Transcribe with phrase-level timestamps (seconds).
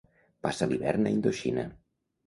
[0.47, 1.71] Passa l'hivern a Indoxina.